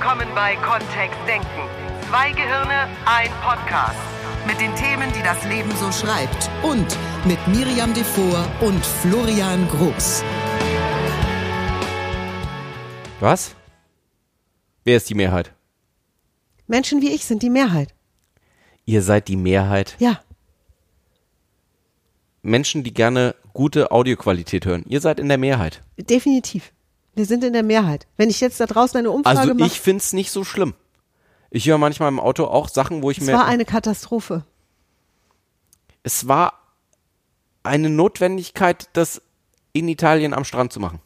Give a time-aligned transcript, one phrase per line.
[0.00, 1.46] willkommen bei Kontext Denken.
[2.08, 3.98] Zwei Gehirne, ein Podcast.
[4.46, 6.50] Mit den Themen, die das Leben so schreibt.
[6.62, 6.96] Und
[7.26, 10.24] mit Miriam Devor und Florian Groß.
[13.20, 13.54] Was?
[14.84, 15.52] Wer ist die Mehrheit?
[16.66, 17.94] Menschen wie ich sind die Mehrheit.
[18.86, 19.96] Ihr seid die Mehrheit.
[19.98, 20.22] Ja.
[22.40, 24.84] Menschen, die gerne gute Audioqualität hören.
[24.88, 25.82] Ihr seid in der Mehrheit.
[25.98, 26.72] Definitiv.
[27.20, 28.06] Wir sind in der Mehrheit.
[28.16, 30.72] Wenn ich jetzt da draußen eine Umfrage Also mache, ich find's nicht so schlimm.
[31.50, 33.34] Ich höre manchmal im Auto auch Sachen, wo ich es mir.
[33.34, 34.46] war eine Katastrophe.
[36.02, 36.54] es war
[37.62, 39.20] eine Notwendigkeit, das
[39.74, 41.00] in Italien am Strand zu machen.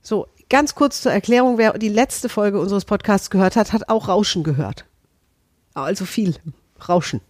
[0.00, 4.08] So, ganz kurz zur Erklärung, wer die letzte Folge unseres Podcasts gehört hat, hat auch
[4.08, 4.86] Rauschen gehört.
[5.74, 6.34] Also viel
[6.88, 7.20] Rauschen.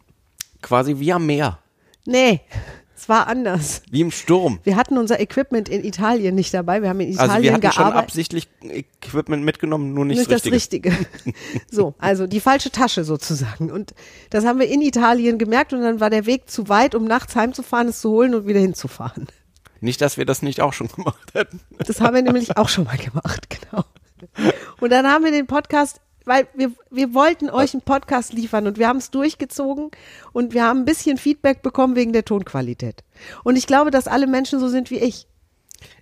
[0.62, 1.59] Quasi wie am Meer.
[2.06, 2.41] Nee,
[2.98, 3.82] es war anders.
[3.92, 4.58] Wie im Sturm.
[4.64, 6.82] Wir hatten unser Equipment in Italien nicht dabei.
[6.82, 10.42] Wir haben in Italien Also wir hatten schon absichtlich Equipment mitgenommen, nur nicht, nicht das
[10.42, 10.90] das Richtige.
[10.90, 11.34] Richtige.
[11.70, 13.70] so, also die falsche Tasche sozusagen.
[13.70, 13.94] Und
[14.30, 17.36] das haben wir in Italien gemerkt und dann war der Weg zu weit, um nachts
[17.36, 19.28] heimzufahren, es zu holen und wieder hinzufahren.
[19.80, 21.60] Nicht, dass wir das nicht auch schon gemacht hätten.
[21.78, 23.84] Das haben wir nämlich auch schon mal gemacht, genau.
[24.80, 28.78] Und dann haben wir den Podcast, weil wir, wir wollten euch einen Podcast liefern und
[28.78, 29.90] wir haben es durchgezogen
[30.32, 33.02] und wir haben ein bisschen Feedback bekommen wegen der Tonqualität.
[33.44, 35.26] Und ich glaube, dass alle Menschen so sind wie ich.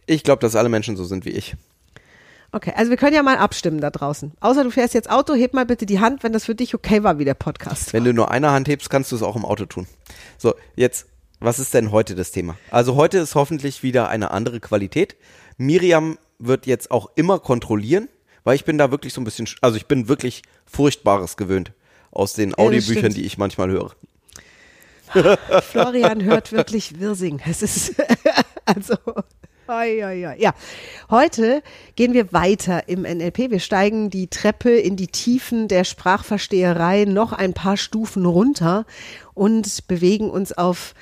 [0.07, 1.57] Ich glaube, dass alle Menschen so sind wie ich.
[2.53, 4.33] Okay, also wir können ja mal abstimmen da draußen.
[4.41, 7.03] Außer du fährst jetzt Auto, heb mal bitte die Hand, wenn das für dich okay
[7.03, 7.93] war, wie der Podcast.
[7.93, 9.87] Wenn du nur eine Hand hebst, kannst du es auch im Auto tun.
[10.39, 11.07] So, jetzt,
[11.41, 12.57] was ist denn heute das Thema?
[12.71, 15.17] Also heute ist hoffentlich wieder eine andere Qualität.
[15.59, 18.09] Miriam wird jetzt auch immer kontrollieren,
[18.47, 21.73] weil ich bin da wirklich so ein bisschen, sch- also ich bin wirklich Furchtbares gewöhnt
[22.13, 23.91] aus den das Audiobüchern, die ich manchmal höre.
[25.63, 27.41] Florian hört wirklich Wirsing.
[27.49, 27.95] Es ist
[28.65, 28.95] also
[29.69, 30.35] oi, oi, oi.
[30.39, 30.55] ja.
[31.11, 31.63] Heute
[31.95, 33.51] gehen wir weiter im NLP.
[33.51, 38.87] Wir steigen die Treppe in die Tiefen der Sprachversteherei noch ein paar Stufen runter
[39.35, 40.95] und bewegen uns auf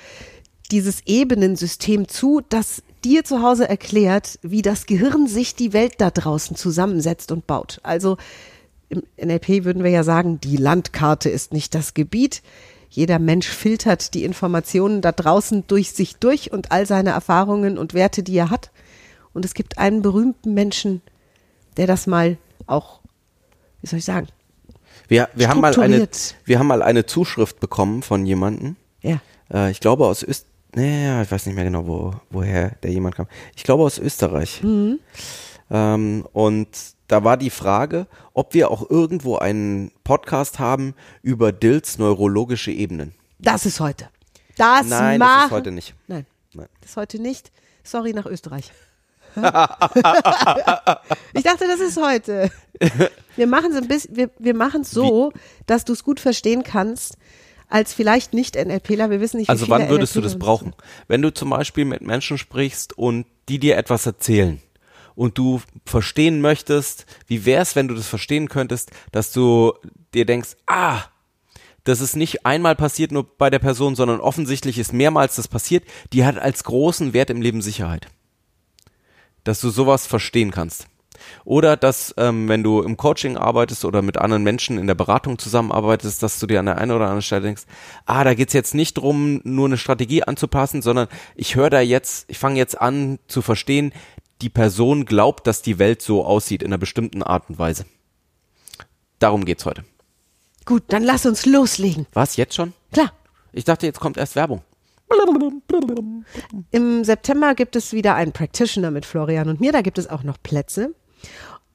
[0.71, 6.09] dieses Ebenensystem zu, das dir zu Hause erklärt, wie das Gehirn sich die Welt da
[6.09, 7.79] draußen zusammensetzt und baut.
[7.83, 8.17] Also
[8.89, 12.41] im NLP würden wir ja sagen, die Landkarte ist nicht das Gebiet.
[12.89, 17.93] Jeder Mensch filtert die Informationen da draußen durch sich durch und all seine Erfahrungen und
[17.93, 18.71] Werte, die er hat.
[19.33, 21.01] Und es gibt einen berühmten Menschen,
[21.77, 23.01] der das mal auch,
[23.81, 24.27] wie soll ich sagen,
[25.07, 26.07] Wir, wir, haben mal eine,
[26.45, 28.77] wir haben mal eine Zuschrift bekommen von jemandem.
[29.01, 29.19] ja,
[29.53, 33.15] Äh, ich glaube aus Öst, nee, ich weiß nicht mehr genau, wo, woher der jemand
[33.15, 33.27] kam.
[33.55, 34.61] Ich glaube aus Österreich.
[35.71, 36.67] Ähm, und
[37.07, 43.13] da war die Frage, ob wir auch irgendwo einen Podcast haben über Dills neurologische Ebenen.
[43.39, 44.09] das ist heute.
[44.57, 45.35] Das Nein, machen.
[45.35, 45.95] das ist heute nicht.
[46.07, 46.67] Nein, Nein.
[46.81, 47.51] das ist heute nicht.
[47.83, 48.71] Sorry nach Österreich.
[49.35, 49.41] ich
[51.43, 52.49] dachte, das ist heute.
[53.35, 55.33] Wir machen es so,
[55.65, 57.17] dass du es gut verstehen kannst,
[57.69, 59.09] als vielleicht nicht NLPler.
[59.09, 60.73] Wir wissen nicht, wie Also wann würdest du NLPler das brauchen?
[61.07, 64.61] Wenn du zum Beispiel mit Menschen sprichst und die dir etwas erzählen
[65.15, 69.73] und du verstehen möchtest, wie wär's, wenn du das verstehen könntest, dass du
[70.13, 71.03] dir denkst, ah,
[71.85, 75.83] das ist nicht einmal passiert nur bei der Person, sondern offensichtlich ist mehrmals das passiert,
[76.13, 78.07] die hat als großen Wert im Leben Sicherheit.
[79.43, 80.87] Dass du sowas verstehen kannst.
[81.43, 85.37] Oder dass, ähm, wenn du im Coaching arbeitest oder mit anderen Menschen in der Beratung
[85.37, 87.63] zusammenarbeitest, dass du dir an der einen oder anderen Stelle denkst,
[88.05, 92.29] ah, da geht's jetzt nicht drum, nur eine Strategie anzupassen, sondern ich höre da jetzt,
[92.29, 93.93] ich fange jetzt an zu verstehen,
[94.41, 97.85] die Person glaubt, dass die Welt so aussieht in einer bestimmten Art und Weise.
[99.19, 99.83] Darum geht's heute.
[100.65, 102.07] Gut, dann lass uns loslegen.
[102.13, 102.73] Was, jetzt schon?
[102.91, 103.11] Klar.
[103.53, 104.61] Ich dachte, jetzt kommt erst Werbung.
[106.71, 109.71] Im September gibt es wieder einen Practitioner mit Florian und mir.
[109.71, 110.95] Da gibt es auch noch Plätze.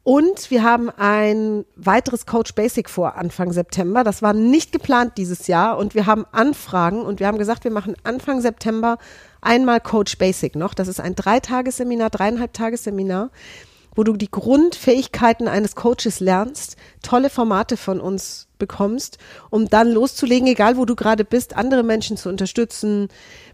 [0.03, 4.03] Und wir haben ein weiteres Coach Basic vor Anfang September.
[4.03, 5.77] Das war nicht geplant dieses Jahr.
[5.77, 8.97] Und wir haben Anfragen und wir haben gesagt, wir machen Anfang September
[9.43, 10.72] einmal Coach Basic noch.
[10.72, 13.30] Das ist ein Dreitagesseminar, dreieinhalb Tagesseminar,
[13.95, 19.19] wo du die Grundfähigkeiten eines Coaches lernst, tolle Formate von uns bekommst,
[19.51, 23.09] um dann loszulegen, egal wo du gerade bist, andere Menschen zu unterstützen,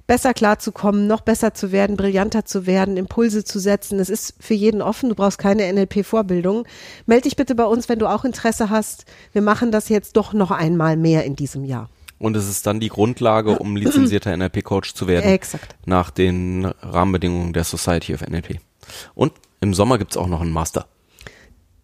[0.06, 3.99] besser klarzukommen, noch besser zu werden, brillanter zu werden, Impulse zu setzen.
[3.99, 6.67] Es ist für jeden offen, du brauchst keine NLP-Vorbildung.
[7.06, 9.05] Meld dich bitte bei uns, wenn du auch Interesse hast.
[9.32, 11.91] Wir machen das jetzt doch noch einmal mehr in diesem Jahr.
[12.19, 15.29] Und es ist dann die Grundlage, um lizenzierter NLP-Coach zu werden.
[15.29, 15.76] Exakt.
[15.85, 18.61] Nach den Rahmenbedingungen der Society of NLP.
[19.14, 20.87] Und im Sommer gibt's auch noch einen Master.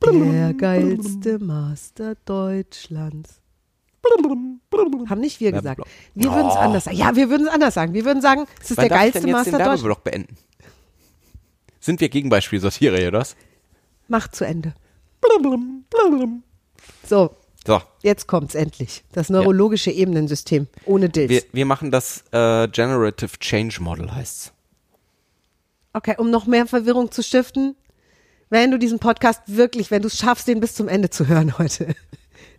[0.04, 3.40] Der geilste Master Deutschlands.
[5.08, 5.80] Haben nicht wir gesagt.
[6.14, 6.96] Wir würden es anders sagen.
[6.96, 7.94] Ja, wir würden es anders sagen.
[7.94, 9.82] Wir würden sagen, es ist Wann der ich geilste jetzt Master den Deutschlands.
[9.82, 10.36] Werbeblock beenden?
[11.80, 13.36] Sind wir Gegenbeispielsortierer, oder was?
[14.08, 14.74] Mach zu Ende.
[17.08, 17.36] So,
[17.66, 19.04] So, jetzt kommt's endlich.
[19.12, 21.30] Das neurologische Ebenensystem ohne Dills.
[21.30, 24.52] wir, wir machen das äh, Generative Change Model heißt's.
[25.92, 27.76] Okay, um noch mehr Verwirrung zu stiften,
[28.50, 31.58] wenn du diesen Podcast wirklich, wenn du es schaffst, den bis zum Ende zu hören
[31.58, 31.94] heute,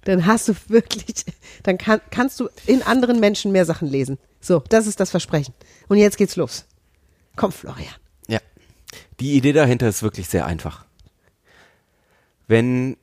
[0.05, 1.25] dann hast du wirklich,
[1.63, 4.17] dann kann, kannst du in anderen Menschen mehr Sachen lesen.
[4.41, 5.53] So, das ist das Versprechen.
[5.87, 6.65] Und jetzt geht's los.
[7.35, 7.93] Komm, Florian.
[8.27, 8.39] Ja.
[9.19, 10.85] Die Idee dahinter ist wirklich sehr einfach.
[12.47, 12.97] Wenn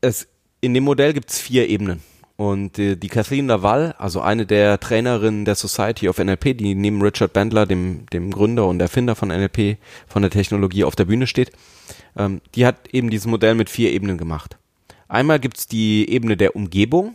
[0.00, 0.28] es
[0.60, 2.02] in dem Modell gibt es vier Ebenen.
[2.36, 7.00] Und äh, die Kathleen Laval, also eine der Trainerinnen der Society of NLP, die neben
[7.00, 9.78] Richard Bandler, dem, dem Gründer und Erfinder von NLP,
[10.08, 11.52] von der Technologie auf der Bühne steht,
[12.16, 14.56] ähm, die hat eben dieses Modell mit vier Ebenen gemacht.
[15.08, 17.14] Einmal gibt's die Ebene der Umgebung,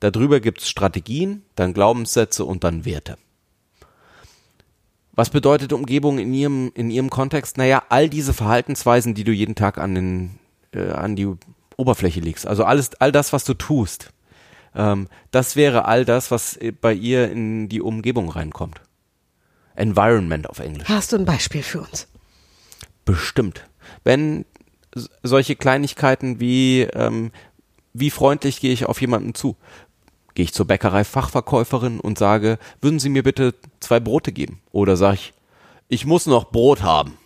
[0.00, 3.16] darüber gibt's Strategien, dann Glaubenssätze und dann Werte.
[5.12, 7.56] Was bedeutet Umgebung in ihrem, in ihrem Kontext?
[7.56, 10.38] Naja, all diese Verhaltensweisen, die du jeden Tag an, den,
[10.72, 11.26] äh, an die
[11.78, 12.46] Oberfläche legst.
[12.46, 14.10] Also alles, all das, was du tust.
[14.74, 18.82] Ähm, das wäre all das, was äh, bei ihr in die Umgebung reinkommt.
[19.74, 20.88] Environment auf Englisch.
[20.88, 22.08] Hast du ein Beispiel für uns?
[23.06, 23.66] Bestimmt.
[24.04, 24.44] Wenn
[25.22, 27.32] solche Kleinigkeiten wie, ähm,
[27.92, 29.56] wie freundlich gehe ich auf jemanden zu?
[30.34, 34.60] Gehe ich zur Bäckerei-Fachverkäuferin und sage, würden Sie mir bitte zwei Brote geben?
[34.70, 35.32] Oder sage ich,
[35.88, 37.16] ich muss noch Brot haben.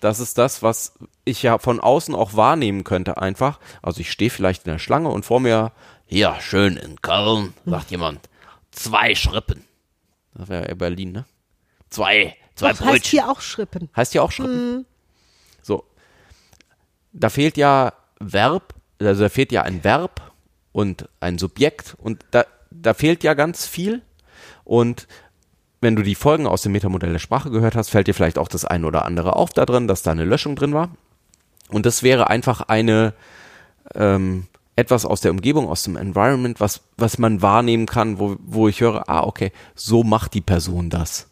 [0.00, 3.58] Das ist das, was ich ja von außen auch wahrnehmen könnte einfach.
[3.82, 5.72] Also ich stehe vielleicht in der Schlange und vor mir,
[6.08, 8.28] ja, schön in Köln, sagt jemand,
[8.70, 9.64] zwei Schrippen.
[10.34, 11.24] Das wäre ja Berlin, ne?
[11.88, 12.94] Zwei, zwei Doch, Brötchen.
[12.94, 13.88] heißt hier auch Schrippen.
[13.96, 14.84] Heißt ja auch Schrippen.
[14.84, 14.95] So.
[17.18, 20.32] Da fehlt ja Verb, also da fehlt ja ein Verb
[20.72, 24.02] und ein Subjekt und da, da fehlt ja ganz viel.
[24.64, 25.06] Und
[25.80, 28.48] wenn du die Folgen aus dem Metamodell der Sprache gehört hast, fällt dir vielleicht auch
[28.48, 30.90] das eine oder andere auf da drin, dass da eine Löschung drin war.
[31.68, 33.14] Und das wäre einfach eine
[33.94, 34.46] ähm,
[34.76, 38.80] etwas aus der Umgebung, aus dem Environment, was, was man wahrnehmen kann, wo, wo ich
[38.80, 41.28] höre, ah, okay, so macht die Person das.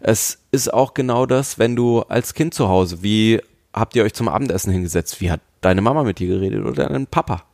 [0.00, 3.40] Es ist auch genau das, wenn du als Kind zu Hause, wie
[3.76, 5.20] habt ihr euch zum Abendessen hingesetzt?
[5.20, 7.44] Wie hat deine Mama mit dir geredet oder dein Papa?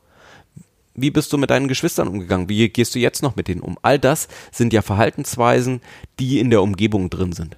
[0.95, 2.49] Wie bist du mit deinen Geschwistern umgegangen?
[2.49, 3.77] Wie gehst du jetzt noch mit denen um?
[3.81, 5.81] All das sind ja Verhaltensweisen,
[6.19, 7.57] die in der Umgebung drin sind.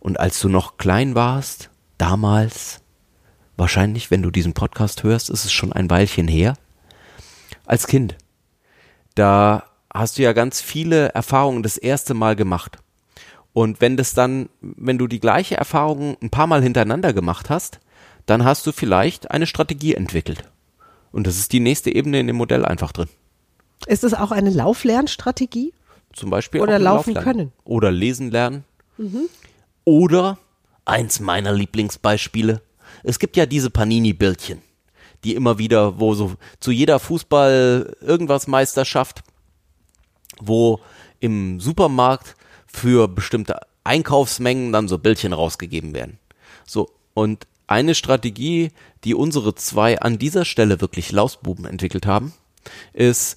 [0.00, 2.80] Und als du noch klein warst, damals,
[3.56, 6.54] wahrscheinlich, wenn du diesen Podcast hörst, ist es schon ein Weilchen her,
[7.66, 8.16] als Kind,
[9.14, 12.78] da hast du ja ganz viele Erfahrungen das erste Mal gemacht.
[13.52, 17.80] Und wenn das dann, wenn du die gleiche Erfahrung ein paar Mal hintereinander gemacht hast,
[18.26, 20.44] dann hast du vielleicht eine Strategie entwickelt.
[21.10, 23.08] Und das ist die nächste Ebene in dem Modell einfach drin.
[23.86, 25.72] Ist es auch eine Lauflernstrategie?
[26.12, 27.24] Zum Beispiel Oder laufen Lauflernen.
[27.24, 27.52] können.
[27.64, 28.64] Oder lesen lernen.
[29.84, 30.38] Oder
[30.84, 32.62] eins meiner Lieblingsbeispiele.
[33.02, 34.60] Es gibt ja diese Panini-Bildchen,
[35.24, 39.22] die immer wieder, wo so zu jeder Fußball irgendwas Meisterschaft,
[40.40, 40.80] wo
[41.20, 42.36] im Supermarkt
[42.66, 46.18] für bestimmte Einkaufsmengen dann so Bildchen rausgegeben werden.
[46.66, 48.70] So, und eine Strategie,
[49.04, 52.32] die unsere zwei an dieser Stelle wirklich Lausbuben entwickelt haben,
[52.92, 53.36] ist,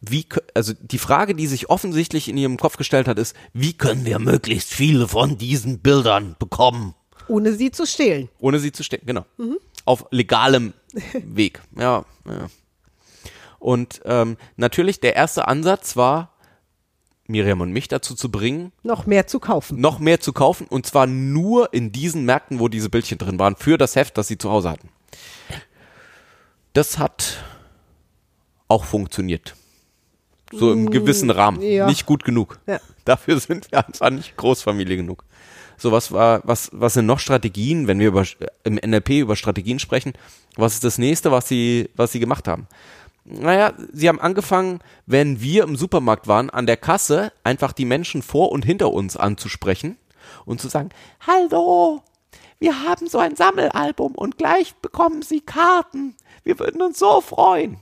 [0.00, 4.04] wie, also die Frage, die sich offensichtlich in ihrem Kopf gestellt hat, ist, wie können
[4.04, 6.94] wir möglichst viele von diesen Bildern bekommen,
[7.28, 8.28] Ohne sie zu stehlen.
[8.40, 9.24] ohne sie zu stehen, genau.
[9.84, 10.74] Auf legalem
[11.12, 12.48] Weg, ja, ja.
[13.60, 16.31] Und ähm, natürlich, der erste Ansatz war,
[17.32, 19.80] Miriam und mich dazu zu bringen, Noch mehr zu kaufen.
[19.80, 23.56] noch mehr zu kaufen und zwar nur in diesen Märkten, wo diese Bildchen drin waren,
[23.56, 24.88] für das Heft, das sie zu Hause hatten.
[26.72, 27.42] Das hat
[28.68, 29.54] auch funktioniert.
[30.52, 31.62] So im gewissen Rahmen.
[31.62, 31.86] ja.
[31.86, 32.58] Nicht gut genug.
[32.66, 32.78] Ja.
[33.04, 35.24] Dafür sind wir einfach nicht Großfamilie genug.
[35.78, 38.24] So, was war, was, was sind noch Strategien, wenn wir über,
[38.64, 40.12] im NLP über Strategien sprechen?
[40.56, 42.68] Was ist das nächste, was sie, was sie gemacht haben?
[43.24, 48.22] Naja, sie haben angefangen, wenn wir im Supermarkt waren, an der Kasse einfach die Menschen
[48.22, 49.96] vor und hinter uns anzusprechen
[50.44, 50.90] und zu sagen,
[51.26, 52.02] hallo,
[52.58, 56.16] wir haben so ein Sammelalbum und gleich bekommen Sie Karten.
[56.42, 57.78] Wir würden uns so freuen.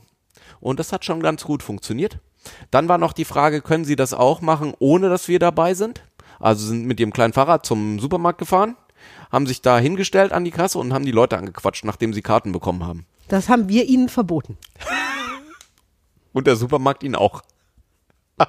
[0.61, 2.19] Und das hat schon ganz gut funktioniert.
[2.71, 6.03] Dann war noch die Frage, können Sie das auch machen, ohne dass wir dabei sind?
[6.39, 8.77] Also sind mit ihrem kleinen Fahrrad zum Supermarkt gefahren,
[9.31, 12.53] haben sich da hingestellt an die Kasse und haben die Leute angequatscht, nachdem sie Karten
[12.53, 13.07] bekommen haben.
[13.29, 14.59] Das haben wir ihnen verboten.
[16.33, 17.43] Und der Supermarkt ihn auch.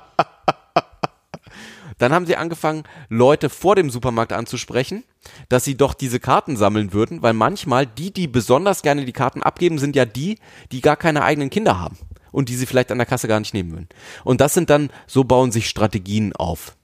[1.97, 5.03] Dann haben sie angefangen, Leute vor dem Supermarkt anzusprechen,
[5.49, 9.43] dass sie doch diese Karten sammeln würden, weil manchmal die, die besonders gerne die Karten
[9.43, 10.39] abgeben, sind ja die,
[10.71, 11.99] die gar keine eigenen Kinder haben
[12.31, 13.89] und die sie vielleicht an der Kasse gar nicht nehmen würden.
[14.23, 16.75] Und das sind dann, so bauen sich Strategien auf.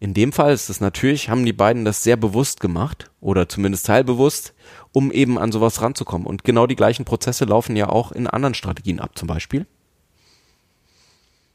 [0.00, 3.86] In dem Fall ist es natürlich, haben die beiden das sehr bewusst gemacht oder zumindest
[3.86, 4.54] teilbewusst,
[4.92, 6.26] um eben an sowas ranzukommen.
[6.26, 9.66] Und genau die gleichen Prozesse laufen ja auch in anderen Strategien ab, zum Beispiel.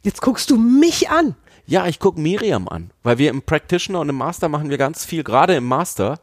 [0.01, 1.35] Jetzt guckst du mich an.
[1.65, 5.05] Ja, ich gucke Miriam an, weil wir im Practitioner und im Master machen wir ganz
[5.05, 6.19] viel, gerade im Master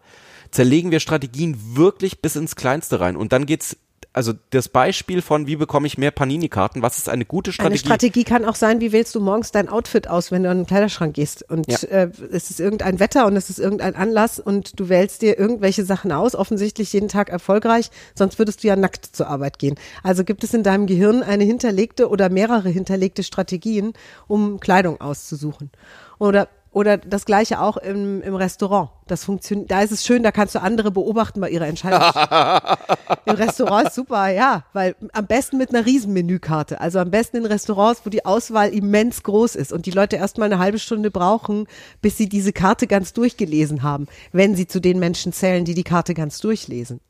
[0.51, 3.17] zerlegen wir Strategien wirklich bis ins Kleinste rein.
[3.17, 3.77] Und dann geht's
[4.17, 7.73] also das Beispiel von, wie bekomme ich mehr Panini-Karten, was ist eine gute Strategie?
[7.73, 10.61] Eine Strategie kann auch sein, wie wählst du morgens dein Outfit aus, wenn du an
[10.61, 11.77] den Kleiderschrank gehst und Ja.
[11.89, 15.85] äh, es ist irgendein Wetter und es ist irgendein Anlass und du wählst dir irgendwelche
[15.85, 19.75] Sachen aus, offensichtlich jeden Tag erfolgreich, sonst würdest du ja nackt zur Arbeit gehen.
[20.03, 23.93] Also gibt es in deinem Gehirn eine hinterlegte oder mehrere hinterlegte Strategien,
[24.29, 25.71] um Kleidung auszusuchen.
[26.19, 28.91] Oder oder das gleiche auch im, im Restaurant.
[29.07, 32.03] Das funktioniert, da ist es schön, da kannst du andere beobachten bei ihrer Entscheidung.
[33.25, 36.79] Im Restaurant ist super, ja, weil am besten mit einer Riesenmenükarte.
[36.79, 40.53] Also am besten in Restaurants, wo die Auswahl immens groß ist und die Leute erstmal
[40.53, 41.67] eine halbe Stunde brauchen,
[42.03, 45.83] bis sie diese Karte ganz durchgelesen haben, wenn sie zu den Menschen zählen, die die
[45.83, 47.01] Karte ganz durchlesen.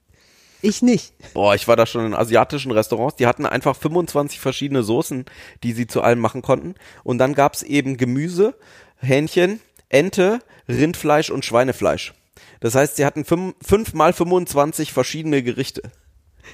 [0.66, 1.14] Ich nicht.
[1.32, 5.24] Boah, ich war da schon in asiatischen Restaurants, die hatten einfach 25 verschiedene Soßen,
[5.62, 6.74] die sie zu allem machen konnten.
[7.04, 8.56] Und dann gab's eben Gemüse,
[8.96, 12.14] Hähnchen, Ente, Rindfleisch und Schweinefleisch.
[12.58, 15.82] Das heißt, sie hatten fünf, fünf mal 25 verschiedene Gerichte.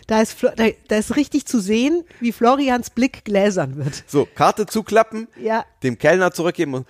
[0.07, 4.04] Da ist, da, da ist richtig zu sehen, wie Florians Blick gläsern wird.
[4.07, 6.87] So, Karte zuklappen, Ja, dem Kellner zurückgeben und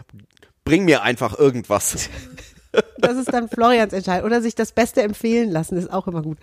[0.65, 2.09] bring mir einfach irgendwas.
[2.99, 4.27] Das ist dann Florians Entscheidung.
[4.27, 6.39] Oder sich das Beste empfehlen lassen, ist auch immer gut.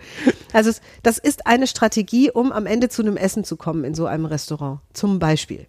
[0.52, 0.70] Also
[1.02, 4.26] das ist eine Strategie, um am Ende zu einem Essen zu kommen in so einem
[4.26, 4.80] Restaurant.
[4.92, 5.66] Zum Beispiel.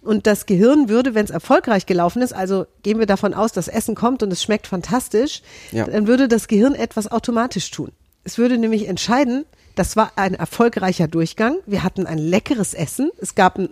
[0.00, 3.68] Und das Gehirn würde, wenn es erfolgreich gelaufen ist, also gehen wir davon aus, das
[3.68, 5.84] Essen kommt und es schmeckt fantastisch, Ja.
[5.86, 7.92] dann würde das Gehirn etwas automatisch tun.
[8.24, 9.44] Es würde nämlich entscheiden,
[9.76, 13.68] das war ein erfolgreicher Durchgang, wir hatten ein leckeres Essen, es gab ein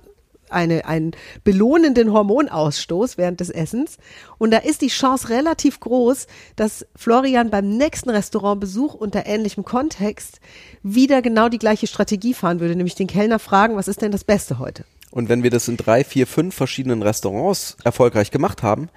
[0.52, 1.12] eine, einen
[1.44, 3.98] belohnenden Hormonausstoß während des Essens.
[4.38, 6.26] Und da ist die Chance relativ groß,
[6.56, 10.40] dass Florian beim nächsten Restaurantbesuch unter ähnlichem Kontext
[10.82, 14.24] wieder genau die gleiche Strategie fahren würde, nämlich den Kellner fragen, was ist denn das
[14.24, 14.84] Beste heute?
[15.10, 18.88] Und wenn wir das in drei, vier, fünf verschiedenen Restaurants erfolgreich gemacht haben,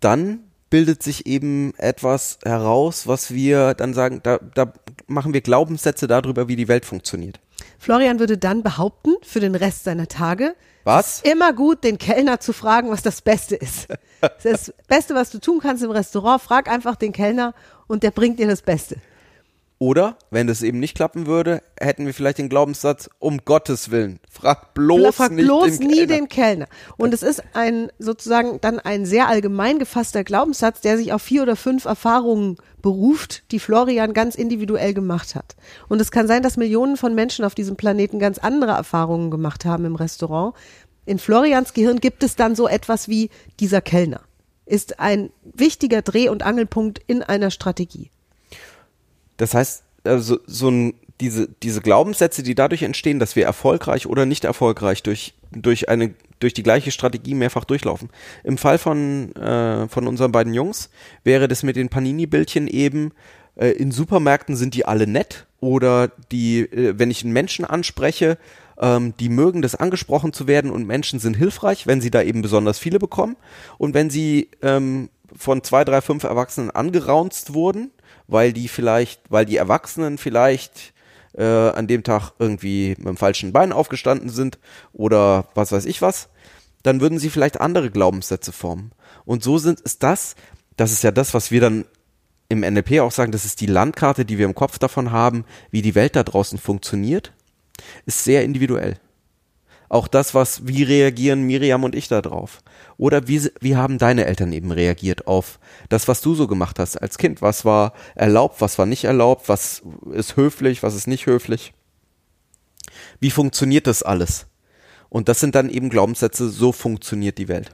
[0.00, 4.72] dann bildet sich eben etwas heraus, was wir dann sagen, da, da
[5.06, 7.38] machen wir Glaubenssätze darüber, wie die Welt funktioniert.
[7.78, 11.22] Florian würde dann behaupten, für den Rest seiner Tage, Was?
[11.22, 13.88] immer gut, den Kellner zu fragen, was das Beste ist.
[14.20, 16.40] Das ist das Beste, was du tun kannst im Restaurant.
[16.40, 17.52] Frag einfach den Kellner
[17.86, 18.96] und der bringt dir das Beste.
[19.78, 24.20] Oder, wenn das eben nicht klappen würde, hätten wir vielleicht den Glaubenssatz, um Gottes Willen,
[24.30, 26.06] frag bloß Frag nicht bloß den nie Kellner.
[26.06, 26.66] den Kellner.
[26.96, 31.42] Und es ist ein sozusagen dann ein sehr allgemein gefasster Glaubenssatz, der sich auf vier
[31.42, 35.56] oder fünf Erfahrungen beruft, die Florian ganz individuell gemacht hat.
[35.88, 39.64] Und es kann sein, dass Millionen von Menschen auf diesem Planeten ganz andere Erfahrungen gemacht
[39.64, 40.54] haben im Restaurant.
[41.06, 44.20] In Florians Gehirn gibt es dann so etwas wie dieser Kellner.
[44.66, 48.10] Ist ein wichtiger Dreh- und Angelpunkt in einer Strategie.
[49.38, 54.26] Das heißt, also so ein, diese, diese Glaubenssätze, die dadurch entstehen, dass wir erfolgreich oder
[54.26, 58.10] nicht erfolgreich durch, durch eine, durch die gleiche Strategie mehrfach durchlaufen.
[58.42, 60.90] Im Fall von, äh, von unseren beiden Jungs
[61.22, 63.12] wäre das mit den Panini-Bildchen eben,
[63.56, 68.38] äh, in Supermärkten sind die alle nett oder die, äh, wenn ich einen Menschen anspreche,
[68.78, 72.42] ähm, die mögen das angesprochen zu werden und Menschen sind hilfreich, wenn sie da eben
[72.42, 73.36] besonders viele bekommen
[73.78, 77.90] und wenn sie ähm, von zwei, drei, fünf Erwachsenen angeraunzt wurden,
[78.26, 80.93] weil die vielleicht, weil die Erwachsenen vielleicht
[81.36, 84.58] äh, an dem Tag irgendwie mit dem falschen Bein aufgestanden sind
[84.92, 86.28] oder was weiß ich was,
[86.82, 88.92] dann würden sie vielleicht andere Glaubenssätze formen.
[89.24, 90.36] Und so sind ist das,
[90.76, 91.84] das ist ja das, was wir dann
[92.48, 95.82] im NLP auch sagen, das ist die Landkarte, die wir im Kopf davon haben, wie
[95.82, 97.32] die Welt da draußen funktioniert,
[98.06, 98.98] ist sehr individuell.
[99.94, 102.62] Auch das, was, wie reagieren Miriam und ich da drauf?
[102.96, 106.96] Oder wie, wie haben deine Eltern eben reagiert auf das, was du so gemacht hast
[106.96, 107.42] als Kind?
[107.42, 109.48] Was war erlaubt, was war nicht erlaubt?
[109.48, 111.74] Was ist höflich, was ist nicht höflich?
[113.20, 114.46] Wie funktioniert das alles?
[115.10, 117.70] Und das sind dann eben Glaubenssätze, so funktioniert die Welt.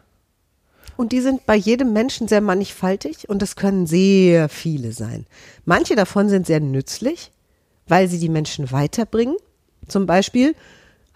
[0.99, 5.25] Und die sind bei jedem Menschen sehr mannigfaltig und es können sehr viele sein.
[5.65, 7.33] Manche davon sind sehr nützlich,
[7.89, 9.37] weil sie die Menschen weiterbringen.
[9.89, 10.55] Zum Beispiel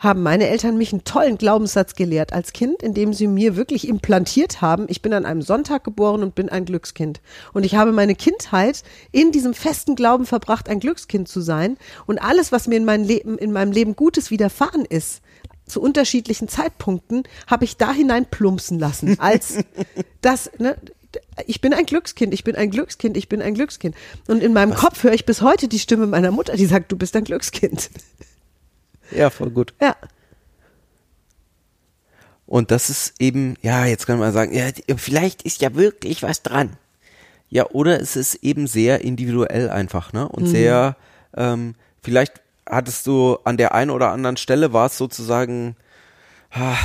[0.05, 4.61] haben meine Eltern mich einen tollen Glaubenssatz gelehrt als Kind, indem sie mir wirklich implantiert
[4.61, 7.21] haben, ich bin an einem Sonntag geboren und bin ein Glückskind.
[7.53, 11.77] Und ich habe meine Kindheit in diesem festen Glauben verbracht, ein Glückskind zu sein.
[12.07, 15.23] Und alles, was mir in, mein Leben, in meinem Leben Gutes widerfahren ist,
[15.67, 19.57] zu unterschiedlichen Zeitpunkten, habe ich da hinein plumpsen lassen, als
[20.21, 20.77] das, ne,
[21.47, 23.95] ich bin ein Glückskind, ich bin ein Glückskind, ich bin ein Glückskind.
[24.29, 26.97] Und in meinem Kopf höre ich bis heute die Stimme meiner Mutter, die sagt, du
[26.97, 27.91] bist ein Glückskind.
[29.11, 29.75] Ja, voll gut.
[29.81, 29.97] Ja.
[32.47, 36.43] Und das ist eben, ja, jetzt kann man sagen, ja, vielleicht ist ja wirklich was
[36.43, 36.77] dran.
[37.49, 40.29] Ja, oder es ist eben sehr individuell einfach, ne?
[40.29, 40.97] Und sehr,
[41.37, 45.77] ähm, vielleicht hattest du an der einen oder anderen Stelle war es sozusagen,
[46.51, 46.77] ah,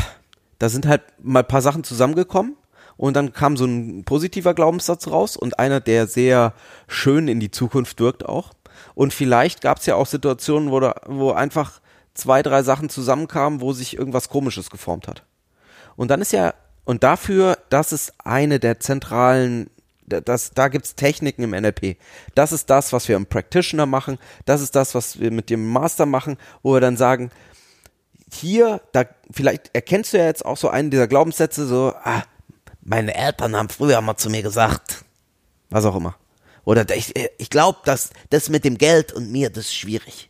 [0.59, 2.55] da sind halt mal ein paar Sachen zusammengekommen
[2.97, 6.53] und dann kam so ein positiver Glaubenssatz raus und einer, der sehr
[6.87, 8.51] schön in die Zukunft wirkt auch.
[8.93, 11.79] Und vielleicht gab es ja auch Situationen, wo, da, wo einfach
[12.19, 15.23] zwei, drei Sachen zusammenkamen, wo sich irgendwas Komisches geformt hat.
[15.95, 16.53] Und dann ist ja,
[16.85, 19.69] und dafür, das ist eine der zentralen,
[20.05, 21.97] das, da gibt's Techniken im NLP.
[22.35, 24.17] Das ist das, was wir im Practitioner machen.
[24.45, 27.31] Das ist das, was wir mit dem Master machen, wo wir dann sagen,
[28.31, 32.23] hier, da, vielleicht erkennst du ja jetzt auch so einen dieser Glaubenssätze, so, ah,
[32.81, 35.05] meine Eltern haben früher mal zu mir gesagt,
[35.69, 36.15] was auch immer.
[36.65, 40.28] Oder ich, ich glaube, dass das mit dem Geld und mir, das ist schwierig.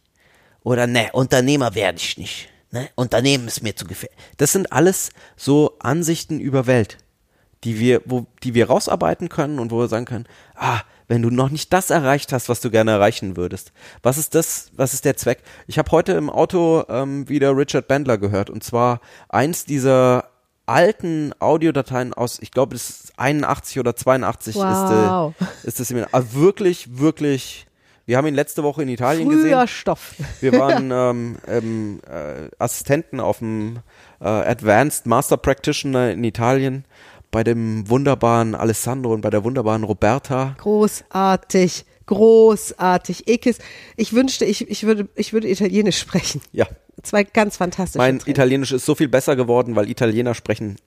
[0.63, 2.49] Oder ne, Unternehmer werde ich nicht.
[2.71, 2.89] Ne?
[2.95, 4.17] Unternehmen ist mir zu gefährlich.
[4.37, 6.97] Das sind alles so Ansichten über Welt,
[7.63, 11.31] die wir, wo, die wir rausarbeiten können und wo wir sagen können, ah, wenn du
[11.31, 13.71] noch nicht das erreicht hast, was du gerne erreichen würdest,
[14.03, 15.41] was ist das, was ist der Zweck?
[15.65, 20.29] Ich habe heute im Auto ähm, wieder Richard Bandler gehört und zwar eins dieser
[20.67, 25.33] alten Audiodateien aus, ich glaube, es ist 81 oder 82 Wow.
[25.39, 26.13] ist, äh, ist das.
[26.13, 27.65] Also wirklich, wirklich.
[28.09, 29.67] Wir haben ihn letzte Woche in Italien Früher gesehen.
[29.67, 30.15] Stoff.
[30.41, 33.81] Wir waren ähm, ähm, äh, Assistenten auf dem
[34.19, 36.85] äh, Advanced Master Practitioner in Italien
[37.29, 40.55] bei dem wunderbaren Alessandro und bei der wunderbaren Roberta.
[40.57, 41.85] Großartig.
[42.07, 43.27] Großartig.
[43.27, 43.59] Ekis.
[43.95, 46.41] Ich wünschte, ich, ich, würde, ich würde Italienisch sprechen.
[46.51, 46.65] Ja,
[47.03, 47.99] Zwei ganz fantastische.
[47.99, 48.31] mein Trainer.
[48.31, 50.77] Italienisch ist so viel besser geworden, weil Italiener sprechen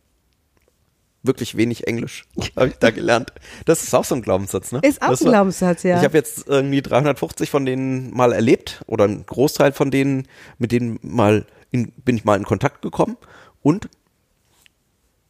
[1.23, 2.25] wirklich wenig Englisch,
[2.57, 3.33] habe ich da gelernt.
[3.65, 4.81] Das ist auch so ein Glaubenssatz, ne?
[4.83, 5.99] Ist auch das ein Glaubenssatz, ja.
[5.99, 10.73] Ich habe jetzt irgendwie 350 von denen mal erlebt oder einen Großteil von denen, mit
[10.73, 13.17] denen mal in, bin ich mal in Kontakt gekommen
[13.63, 13.89] und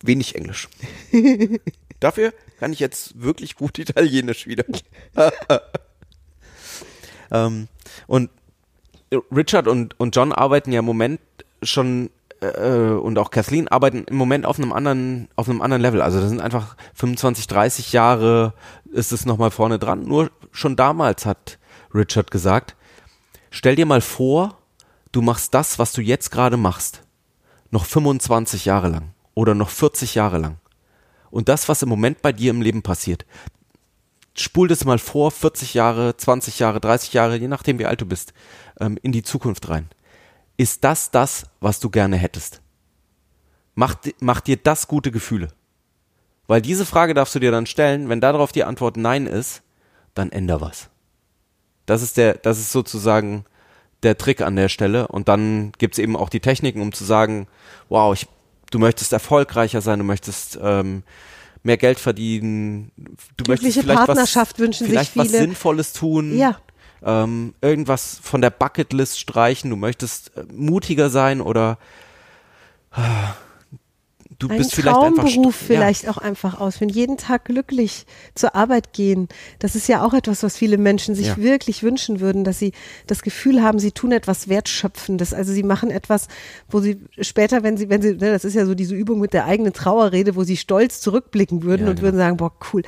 [0.03, 0.69] wenig Englisch.
[2.01, 4.65] Dafür kann ich jetzt wirklich gut Italienisch wieder.
[7.31, 7.69] ähm,
[8.07, 8.31] und
[9.31, 11.21] Richard und, und John arbeiten ja im Moment
[11.63, 12.11] schon
[12.43, 16.03] äh, und auch Kathleen arbeiten im Moment auf einem anderen, auf einem anderen Level.
[16.03, 18.55] Also das sind einfach 25, 30 Jahre
[18.93, 20.05] ist es nochmal vorne dran.
[20.05, 21.59] Nur schon damals hat
[21.95, 22.77] Richard gesagt,
[23.51, 24.59] stell dir mal vor,
[25.13, 27.03] du machst das, was du jetzt gerade machst,
[27.71, 30.57] noch 25 Jahre lang oder noch 40 Jahre lang.
[31.31, 33.25] Und das, was im Moment bei dir im Leben passiert,
[34.35, 38.07] spul das mal vor, 40 Jahre, 20 Jahre, 30 Jahre, je nachdem wie alt du
[38.07, 38.33] bist,
[38.81, 39.89] ähm, in die Zukunft rein.
[40.57, 42.61] Ist das das, was du gerne hättest?
[43.75, 45.49] Macht, macht dir das gute Gefühle?
[46.47, 49.63] Weil diese Frage darfst du dir dann stellen, wenn darauf die Antwort Nein ist,
[50.15, 50.91] dann änder was.
[51.87, 53.45] Das ist der, das ist sozusagen
[54.03, 55.09] der Trick an der Stelle.
[55.09, 57.47] Und dann gibt's eben auch die Techniken, um zu sagen,
[57.89, 58.27] wow, ich,
[58.71, 61.03] du möchtest erfolgreicher sein, du möchtest ähm,
[61.63, 65.39] mehr Geld verdienen, du möchtest Glückliche vielleicht Partnerschaft was, wünschen sich vielleicht was viele.
[65.39, 66.59] Sinnvolles tun Ja.
[67.05, 71.79] Ähm, irgendwas von der Bucketlist streichen, du möchtest äh, mutiger sein oder
[72.93, 73.35] ah,
[74.39, 76.89] du Einen bist vielleicht einfach st- vielleicht auch einfach ausführen.
[76.89, 79.29] Jeden Tag glücklich zur Arbeit gehen.
[79.61, 81.37] Das ist ja auch etwas, was viele Menschen sich Ja.
[81.37, 82.73] wirklich wünschen würden, dass sie
[83.07, 85.33] das Gefühl haben, sie tun etwas Wertschöpfendes.
[85.33, 86.27] Also sie machen etwas,
[86.69, 89.33] wo sie später, wenn sie, wenn sie, ne, das ist ja so diese Übung mit
[89.33, 92.07] der eigenen Trauerrede, wo sie stolz zurückblicken würden Ja, und genau.
[92.09, 92.83] würden sagen, boah, cool.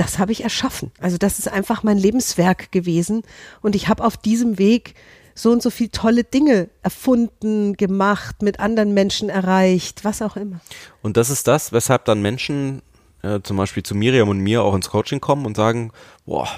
[0.00, 0.92] Das habe ich erschaffen.
[1.00, 3.22] Also das ist einfach mein Lebenswerk gewesen.
[3.60, 4.94] Und ich habe auf diesem Weg
[5.34, 10.60] so und so viel tolle Dinge erfunden, gemacht, mit anderen Menschen erreicht, was auch immer.
[11.02, 12.82] Und das ist das, weshalb dann Menschen
[13.22, 15.92] äh, zum Beispiel zu Miriam und mir auch ins Coaching kommen und sagen,
[16.24, 16.48] boah,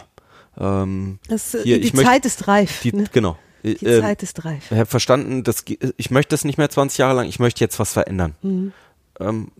[0.58, 2.80] ähm, Das, äh, Hier, die möchte- Zeit ist reif.
[2.82, 3.04] die, ne?
[3.12, 3.36] genau.
[3.64, 4.70] Die Ähm, Zeit ist reif.
[4.70, 5.64] Ich habe verstanden, dass,
[5.96, 8.34] ich möchte das nicht mehr 20 Jahre lang, ich möchte jetzt was verändern.
[8.42, 8.72] Mhm.
[9.20, 9.52] Ähm,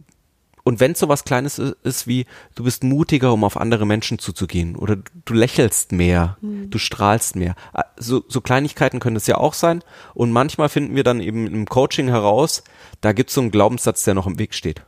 [0.64, 4.18] und wenn es so was Kleines ist wie, du bist mutiger, um auf andere Menschen
[4.18, 6.70] zuzugehen oder du, lächelst mehr, Mhm.
[6.70, 7.54] du strahlst mehr.
[7.98, 9.82] So, so Kleinigkeiten können es ja auch sein.
[10.14, 12.62] Und manchmal finden wir dann eben im Coaching heraus,
[13.00, 14.82] da gibt es so einen Glaubenssatz, der noch im Weg steht.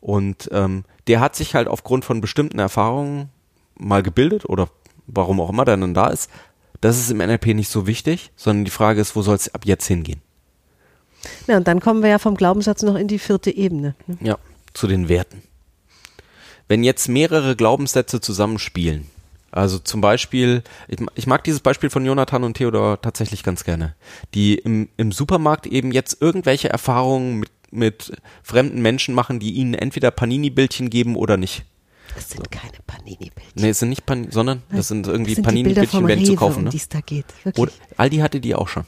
[0.00, 3.30] Und ähm, der hat sich halt aufgrund von bestimmten Erfahrungen
[3.78, 4.68] mal gebildet oder
[5.06, 6.30] warum auch immer der dann da ist.
[6.80, 9.62] Das ist im NLP nicht so wichtig, sondern die Frage ist, wo soll es ab
[9.64, 10.20] jetzt hingehen?
[11.48, 13.96] Ja, und dann kommen wir ja vom Glaubenssatz noch in die vierte Ebene.
[14.06, 14.16] ne?
[14.20, 14.38] Ja,
[14.74, 15.42] zu den Werten.
[16.68, 19.06] Wenn jetzt mehrere Glaubenssätze zusammenspielen,
[19.50, 23.64] also zum Beispiel, ich, ma- ich mag dieses Beispiel von Jonathan und Theodor tatsächlich ganz
[23.64, 23.94] gerne,
[24.34, 29.72] die im, im Supermarkt eben jetzt irgendwelche Erfahrungen mit, mit fremden Menschen machen, die ihnen
[29.74, 31.64] entweder Panini-Bildchen geben oder nicht.
[32.14, 33.52] Das sind keine Panini-Bildchen.
[33.54, 36.58] Nee, es sind nicht Panini, sondern das sind irgendwie Panini-Bildchen werden zu kaufen.
[36.58, 36.70] um Ne?
[36.70, 37.26] die es da geht.
[37.44, 37.58] Wirklich.
[37.62, 38.84] Oder Aldi hatte die auch schon.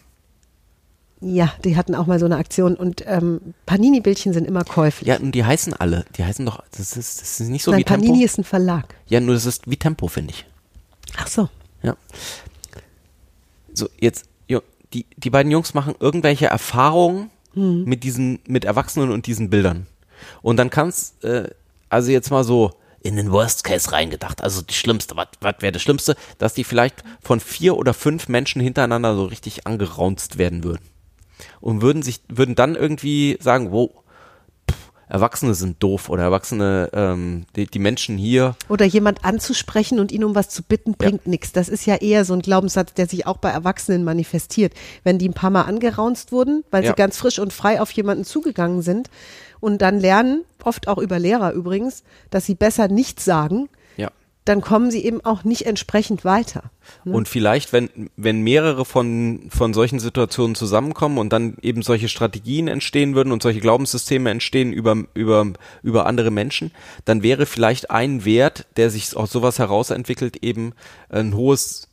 [1.21, 5.09] Ja, die hatten auch mal so eine Aktion und ähm, Panini-Bildchen sind immer käuflich.
[5.09, 6.07] Ja, und die heißen alle.
[6.17, 8.25] Die heißen doch, das ist, das ist nicht so Nein, wie Panini Tempo.
[8.25, 8.95] ist ein Verlag.
[9.07, 10.47] Ja, nur das ist wie Tempo, finde ich.
[11.19, 11.49] Ach so.
[11.83, 11.97] Ja.
[13.75, 14.63] So, jetzt, jo,
[14.95, 19.87] die, die beiden Jungs machen irgendwelche Erfahrungen mit diesen, mit Erwachsenen und diesen Bildern.
[20.41, 21.51] Und dann kannst, äh,
[21.89, 22.71] also jetzt mal so
[23.03, 27.03] in den Worst Case reingedacht, also die schlimmste, was wäre das Schlimmste, dass die vielleicht
[27.23, 30.85] von vier oder fünf Menschen hintereinander so richtig angeraunzt werden würden.
[31.61, 33.91] Und würden sich, würden dann irgendwie sagen, wow,
[35.11, 40.23] Erwachsene sind doof oder Erwachsene, ähm, die, die Menschen hier, Oder jemand anzusprechen und ihn
[40.23, 41.51] um was zu bitten, bringt nichts.
[41.51, 44.73] Das ist ja eher so ein Glaubenssatz, der sich auch bei Erwachsenen manifestiert.
[45.03, 46.91] Wenn die ein paar Mal angeraunzt wurden, weil Ja.
[46.91, 49.11] sie ganz frisch und frei auf jemanden zugegangen sind
[49.59, 53.67] und dann lernen, oft auch über Lehrer übrigens, dass sie besser nichts sagen, ja.
[54.47, 56.71] Dann kommen sie eben auch nicht entsprechend weiter.
[57.05, 62.67] Und vielleicht, wenn, wenn mehrere von, von solchen Situationen zusammenkommen und dann eben solche Strategien
[62.67, 66.73] entstehen würden und solche Glaubenssysteme entstehen über, über, über andere Menschen,
[67.05, 70.73] dann wäre vielleicht ein Wert, der sich aus sowas herausentwickelt, eben
[71.11, 71.89] ein hohes,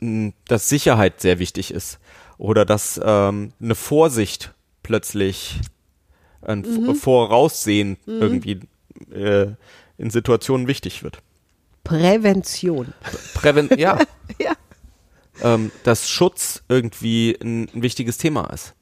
[0.47, 1.99] dass Sicherheit sehr wichtig ist.
[2.37, 5.59] Oder dass ähm, eine Vorsicht plötzlich
[6.41, 8.61] ein F- Voraussehen irgendwie
[9.11, 9.47] äh,
[9.97, 11.19] in Situationen wichtig wird.
[11.87, 12.93] Prävention.
[13.33, 13.99] Präven ja,
[14.39, 14.53] Ja.
[15.41, 18.73] ähm, dass Schutz irgendwie ein, ein wichtiges Thema ist.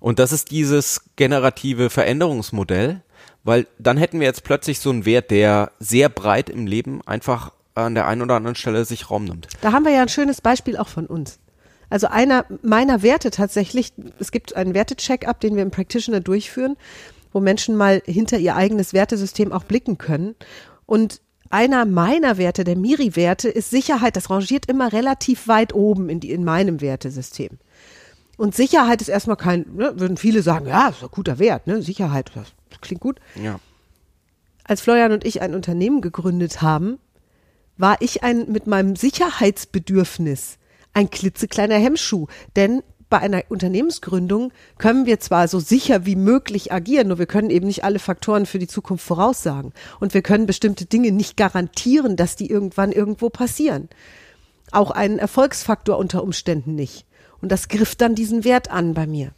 [0.00, 3.02] Und das ist dieses generative Veränderungsmodell,
[3.44, 7.52] weil dann hätten wir jetzt plötzlich so einen Wert, der sehr breit im Leben einfach
[7.74, 9.48] an der einen oder anderen Stelle sich Raum nimmt.
[9.60, 11.38] Da haben wir ja ein schönes Beispiel auch von uns.
[11.90, 16.76] Also einer meiner Werte tatsächlich, es gibt einen Wertecheck-up, den wir im Practitioner durchführen,
[17.32, 20.34] wo Menschen mal hinter ihr eigenes Wertesystem auch blicken können.
[20.86, 21.20] Und
[21.52, 24.16] einer meiner Werte, der Miri-Werte, ist Sicherheit.
[24.16, 27.58] Das rangiert immer relativ weit oben in, die, in meinem Wertesystem.
[28.36, 31.82] Und Sicherheit ist erstmal kein, ne, würden viele sagen, ja, ist ein guter Wert, ne?
[31.82, 33.20] Sicherheit, das klingt gut.
[33.40, 33.60] Ja.
[34.64, 36.98] Als Florian und ich ein Unternehmen gegründet haben,
[37.76, 40.58] war ich ein mit meinem Sicherheitsbedürfnis
[40.94, 42.26] ein klitzekleiner Hemmschuh.
[42.56, 47.50] Denn bei einer Unternehmensgründung können wir zwar so sicher wie möglich agieren, nur wir können
[47.50, 49.74] eben nicht alle Faktoren für die Zukunft voraussagen.
[50.00, 53.90] Und wir können bestimmte Dinge nicht garantieren, dass die irgendwann irgendwo passieren.
[54.70, 57.04] Auch einen Erfolgsfaktor unter Umständen nicht.
[57.42, 59.32] Und das griff dann diesen Wert an bei mir.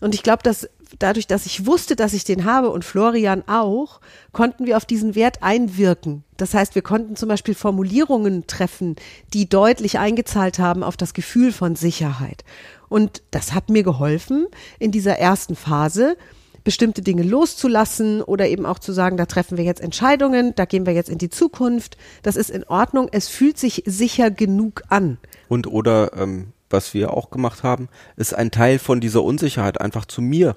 [0.00, 4.00] Und ich glaube, dass dadurch, dass ich wusste, dass ich den habe und Florian auch,
[4.32, 6.24] konnten wir auf diesen Wert einwirken.
[6.36, 8.96] Das heißt, wir konnten zum Beispiel Formulierungen treffen,
[9.32, 12.44] die deutlich eingezahlt haben auf das Gefühl von Sicherheit.
[12.92, 14.46] Und das hat mir geholfen,
[14.78, 16.16] in dieser ersten Phase
[16.64, 20.86] bestimmte Dinge loszulassen oder eben auch zu sagen, da treffen wir jetzt Entscheidungen, da gehen
[20.86, 21.96] wir jetzt in die Zukunft.
[22.22, 23.08] Das ist in Ordnung.
[23.10, 25.18] Es fühlt sich sicher genug an.
[25.48, 30.04] Und oder ähm, was wir auch gemacht haben, ist ein Teil von dieser Unsicherheit einfach
[30.04, 30.56] zu mir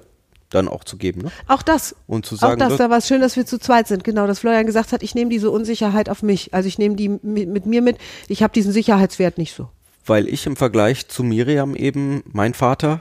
[0.50, 1.22] dann auch zu geben.
[1.22, 1.32] Ne?
[1.48, 1.96] Auch das.
[2.06, 4.04] Und zu sagen, auch das, da war es schön, dass wir zu zweit sind.
[4.04, 6.54] Genau, dass Florian gesagt hat, ich nehme diese Unsicherheit auf mich.
[6.54, 7.98] Also ich nehme die mit, mit mir mit.
[8.28, 9.68] Ich habe diesen Sicherheitswert nicht so.
[10.06, 13.00] Weil ich im Vergleich zu Miriam eben mein Vater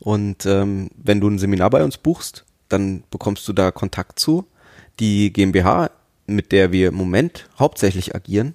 [0.00, 4.46] und ähm, wenn du ein Seminar bei uns buchst, dann bekommst du da Kontakt zu.
[5.00, 5.90] Die GmbH,
[6.26, 8.54] mit der wir im Moment hauptsächlich agieren,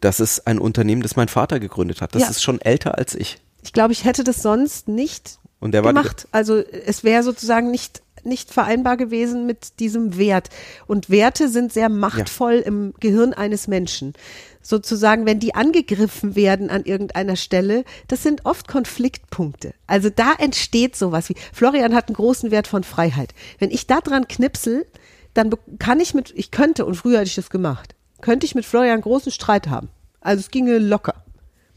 [0.00, 2.14] das ist ein Unternehmen, das mein Vater gegründet hat.
[2.14, 2.28] Das Ja.
[2.30, 3.38] ist schon älter als ich.
[3.62, 6.28] Ich glaube, ich hätte das sonst nicht Und der war gemacht.
[6.32, 10.50] Also es wäre sozusagen nicht nicht vereinbar gewesen mit diesem Wert.
[10.86, 14.14] Und Werte sind sehr machtvoll im Gehirn eines Menschen.
[14.60, 19.74] Sozusagen, wenn die angegriffen werden an irgendeiner Stelle, das sind oft Konfliktpunkte.
[19.86, 23.32] Also da entsteht sowas wie, Florian hat einen großen Wert von Freiheit.
[23.58, 24.86] Wenn ich da dran knipsel,
[25.34, 28.64] dann kann ich mit, ich könnte, und früher hätte ich das gemacht, könnte ich mit
[28.64, 29.88] Florian einen großen Streit haben.
[30.20, 31.14] Also es ginge locker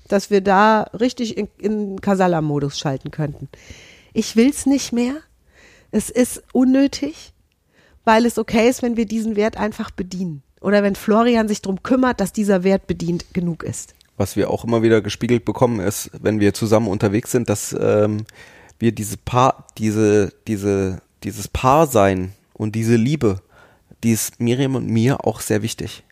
[0.10, 3.48] dass wir da richtig in, in Kasala-Modus schalten könnten.
[4.12, 5.14] Ich will's nicht mehr.
[5.92, 7.34] Es ist unnötig,
[8.06, 10.44] weil es okay ist, wenn wir diesen Wert einfach bedienen.
[10.62, 13.96] Oder wenn Florian sich darum kümmert, dass dieser Wert bedient genug ist.
[14.18, 18.26] Was wir auch immer wieder gespiegelt bekommen, ist, wenn wir zusammen unterwegs sind, dass ähm,
[18.78, 23.42] wir diese Paar, diese, diese, dieses Paarsein und diese Liebe,
[24.04, 26.04] die ist Miriam und mir auch sehr wichtig.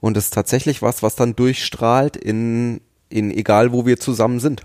[0.00, 4.62] Und das ist tatsächlich was, was dann durchstrahlt in, in egal wo wir zusammen sind.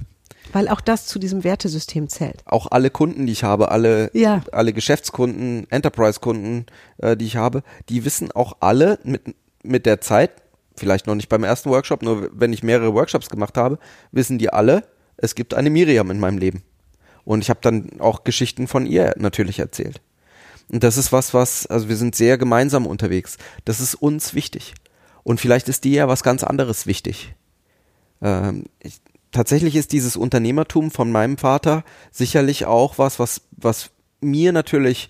[0.54, 2.42] Weil auch das zu diesem Wertesystem zählt.
[2.46, 4.44] Auch alle Kunden, die ich habe, alle, Ja.
[4.52, 6.66] alle Geschäftskunden, Enterprise-Kunden,
[6.98, 9.22] äh, die ich habe, die wissen auch alle mit,
[9.64, 10.32] mit der Zeit,
[10.76, 13.80] vielleicht noch nicht beim ersten Workshop, nur wenn ich mehrere Workshops gemacht habe,
[14.12, 14.84] wissen die alle,
[15.18, 16.64] es gibt eine Miriam in meinem Leben.
[17.24, 20.02] Und ich habe dann auch Geschichten von ihr natürlich erzählt.
[20.70, 23.38] Und das ist was, was, also wir sind sehr gemeinsam unterwegs.
[23.66, 24.74] Das ist uns wichtig.
[25.24, 27.36] Und vielleicht ist dir ja was ganz anderes wichtig.
[28.22, 33.92] Ähm, ich, tatsächlich ist dieses Unternehmertum von meinem Vater sicherlich auch was, was, was
[34.22, 35.10] mir natürlich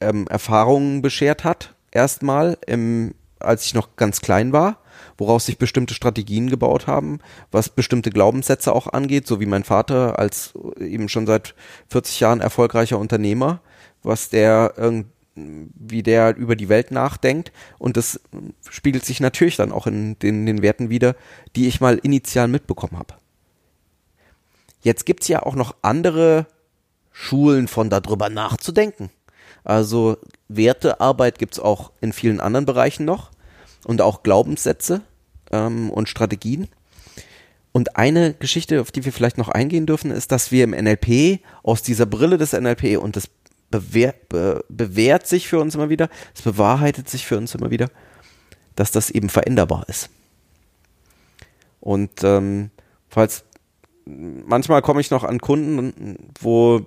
[0.00, 1.74] ähm, Erfahrungen beschert hat.
[1.90, 4.78] Erstmal, im, als ich noch ganz klein war,
[5.16, 7.18] woraus sich bestimmte Strategien gebaut haben,
[7.50, 11.54] was bestimmte Glaubenssätze auch angeht, so wie mein Vater als eben schon seit
[11.88, 13.60] 40 Jahren erfolgreicher Unternehmer,
[14.02, 15.17] was der irgendwie
[15.74, 17.52] wie der über die Welt nachdenkt.
[17.78, 18.20] Und das
[18.68, 21.16] spiegelt sich natürlich dann auch in den, den Werten wieder,
[21.56, 23.14] die ich mal initial mitbekommen habe.
[24.80, 26.46] Jetzt gibt's ja auch noch andere
[27.10, 29.10] Schulen von darüber nachzudenken.
[29.64, 30.16] Also
[30.48, 33.30] Wertearbeit gibt's auch in vielen anderen Bereichen noch
[33.84, 35.02] und auch Glaubenssätze
[35.50, 36.68] ähm, und Strategien.
[37.72, 41.40] Und eine Geschichte, auf die wir vielleicht noch eingehen dürfen, ist, dass wir im NLP
[41.62, 43.28] aus dieser Brille des NLP und des
[43.70, 47.88] bewehr, be, bewährt sich für uns immer wieder, es bewahrheitet sich für uns immer wieder,
[48.76, 50.10] dass das eben veränderbar ist.
[51.80, 52.70] Und ähm,
[53.08, 53.44] falls
[54.08, 56.86] manchmal komme ich noch an Kunden, wo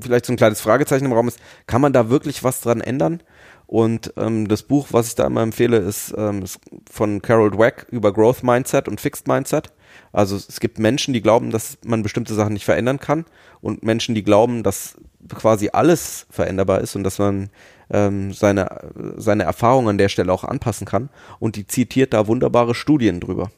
[0.00, 3.22] vielleicht so ein kleines Fragezeichen im Raum ist, kann man da wirklich was dran ändern?
[3.66, 7.86] Und ähm, das Buch, was ich da immer empfehle, ist, ähm, ist von Carol Dweck
[7.90, 9.72] über Growth Mindset und Fixed Mindset.
[10.12, 13.24] Also es gibt Menschen, die glauben, dass man bestimmte Sachen nicht verändern kann
[13.60, 14.96] und Menschen, die glauben, dass
[15.28, 17.50] quasi alles veränderbar ist und dass man
[17.90, 21.10] ähm, seine, seine Erfahrungen an der Stelle auch anpassen kann.
[21.38, 23.50] Und die zitiert da wunderbare Studien drüber,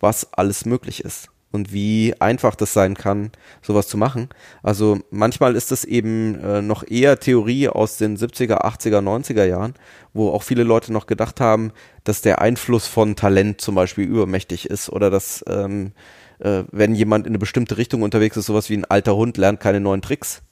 [0.00, 4.30] was alles möglich ist und wie einfach das sein kann, sowas zu machen.
[4.62, 9.74] Also manchmal ist es eben äh, noch eher Theorie aus den 70er, 80er, 90er Jahren,
[10.14, 11.72] wo auch viele Leute noch gedacht haben,
[12.04, 15.92] dass der Einfluss von Talent zum Beispiel übermächtig ist oder dass ähm,
[16.38, 19.60] äh, wenn jemand in eine bestimmte Richtung unterwegs ist, sowas wie ein alter Hund lernt
[19.60, 20.42] keine neuen Tricks.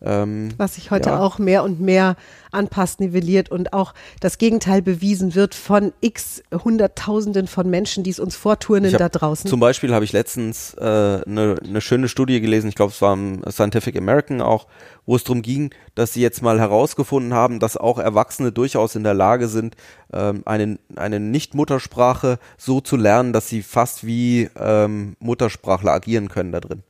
[0.00, 1.18] Ähm, Was sich heute ja.
[1.18, 2.16] auch mehr und mehr
[2.52, 8.20] anpasst, nivelliert und auch das Gegenteil bewiesen wird von x Hunderttausenden von Menschen, die es
[8.20, 9.50] uns vorturnen hab, da draußen.
[9.50, 13.02] Zum Beispiel habe ich letztens eine äh, ne, ne schöne Studie gelesen, ich glaube es
[13.02, 14.66] war im Scientific American auch,
[15.04, 19.02] wo es darum ging, dass sie jetzt mal herausgefunden haben, dass auch Erwachsene durchaus in
[19.02, 19.74] der Lage sind,
[20.12, 26.52] ähm, eine, eine Nicht-Muttersprache so zu lernen, dass sie fast wie ähm, Muttersprachler agieren können
[26.52, 26.82] da drin.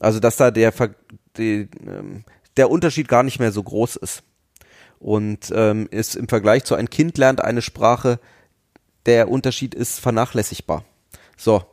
[0.00, 0.72] Also dass da der,
[1.36, 2.24] die, ähm,
[2.56, 4.22] der Unterschied gar nicht mehr so groß ist.
[4.98, 8.18] Und ähm, ist im Vergleich zu ein Kind lernt eine Sprache,
[9.04, 10.84] der Unterschied ist vernachlässigbar.
[11.36, 11.64] So.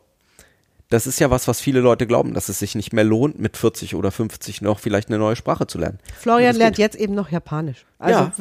[0.90, 3.58] Das ist ja was, was viele Leute glauben, dass es sich nicht mehr lohnt, mit
[3.58, 5.98] 40 oder 50 noch vielleicht eine neue Sprache zu lernen.
[6.20, 7.86] Florian lernt jetzt eben noch Japanisch.
[7.98, 8.32] Also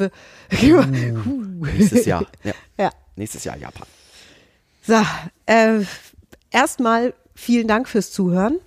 [0.61, 0.79] ja.
[0.81, 2.27] uh, nächstes Jahr.
[2.43, 2.53] Ja.
[2.77, 2.91] ja.
[3.15, 3.87] Nächstes Jahr Japan.
[4.83, 5.01] So,
[5.47, 5.79] äh,
[6.51, 8.59] erstmal vielen Dank fürs Zuhören.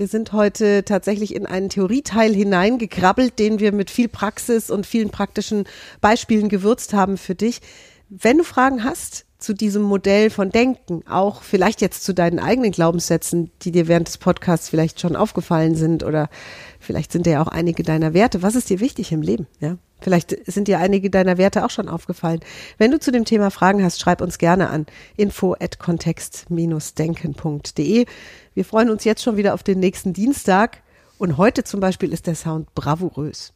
[0.00, 5.10] Wir sind heute tatsächlich in einen Theorieteil hineingekrabbelt, den wir mit viel Praxis und vielen
[5.10, 5.64] praktischen
[6.00, 7.60] Beispielen gewürzt haben für dich.
[8.08, 12.70] Wenn du Fragen hast zu diesem Modell von Denken, auch vielleicht jetzt zu deinen eigenen
[12.70, 16.30] Glaubenssätzen, die dir während des Podcasts vielleicht schon aufgefallen sind oder
[16.78, 18.40] vielleicht sind ja auch einige deiner Werte.
[18.40, 19.48] Was ist dir wichtig im Leben?
[19.60, 22.40] Ja, vielleicht sind dir einige deiner Werte auch schon aufgefallen.
[22.78, 24.86] Wenn du zu dem Thema Fragen hast, schreib uns gerne an
[25.16, 28.06] info at kontext-denken.de.
[28.54, 30.82] Wir freuen uns jetzt schon wieder auf den nächsten Dienstag.
[31.18, 33.52] Und heute zum Beispiel ist der Sound bravourös.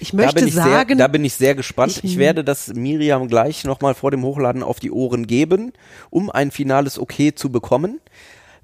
[0.00, 1.98] Ich möchte da ich sagen, sehr, da bin ich sehr gespannt.
[1.98, 5.72] Ich, ich werde das Miriam gleich nochmal vor dem Hochladen auf die Ohren geben,
[6.10, 8.00] um ein finales Okay zu bekommen.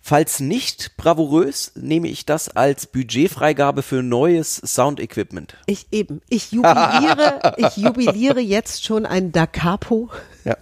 [0.03, 5.57] Falls nicht bravourös, nehme ich das als Budgetfreigabe für neues Sound-Equipment.
[5.67, 6.23] Ich eben.
[6.29, 10.09] Ich jubiliere, ich jubiliere jetzt schon ein Da Capo.
[10.45, 10.57] Ja.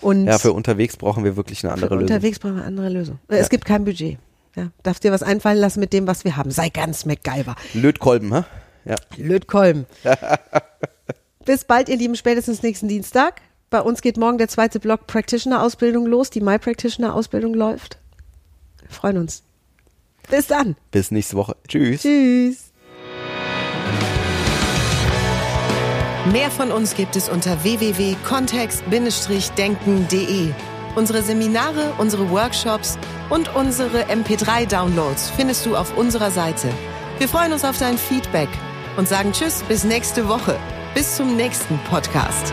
[0.00, 2.16] Und ja, für unterwegs brauchen wir wirklich eine andere für Lösung.
[2.16, 3.18] Unterwegs brauchen wir eine andere Lösung.
[3.30, 3.36] Ja.
[3.36, 4.18] Es gibt kein Budget.
[4.56, 6.50] Ja, darfst dir was einfallen lassen mit dem, was wir haben.
[6.50, 7.54] Sei ganz MacGyver.
[7.74, 8.44] Lötkolben, hä?
[8.84, 8.96] Ja.
[9.16, 9.86] Lötkolben.
[11.44, 13.40] Bis bald, ihr Lieben, spätestens nächsten Dienstag.
[13.70, 16.30] Bei uns geht morgen der zweite Block Practitioner-Ausbildung los.
[16.30, 17.99] Die My Practitioner-Ausbildung läuft.
[18.90, 19.44] Wir freuen uns.
[20.28, 20.74] Bis dann.
[20.90, 21.56] Bis nächste Woche.
[21.68, 22.02] Tschüss.
[22.02, 22.72] Tschüss.
[26.32, 30.50] Mehr von uns gibt es unter www.kontext-denken.de.
[30.96, 32.98] Unsere Seminare, unsere Workshops
[33.30, 36.68] und unsere MP3-Downloads findest du auf unserer Seite.
[37.18, 38.48] Wir freuen uns auf dein Feedback
[38.96, 40.58] und sagen Tschüss bis nächste Woche.
[40.94, 42.52] Bis zum nächsten Podcast.